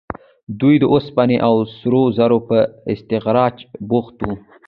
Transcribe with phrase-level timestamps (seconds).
[0.59, 2.57] دوی د اوسپنې او سرو زرو په
[2.93, 3.55] استخراج
[3.89, 4.33] بوخت وو.